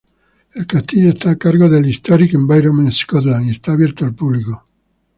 [0.55, 4.63] El castillo está a cargo del Historic Environment Scotland y está abierto al público.